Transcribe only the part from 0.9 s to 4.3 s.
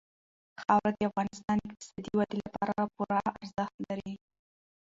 د افغانستان د اقتصادي ودې لپاره پوره ارزښت لري.